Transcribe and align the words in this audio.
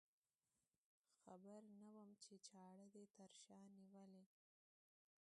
خبر 1.23 1.61
نه 1.79 1.85
وم 1.95 2.09
چې 2.23 2.33
چاړه 2.47 2.85
دې 2.93 3.03
تر 3.15 3.31
شا 3.41 3.59
نیولې. 3.77 4.23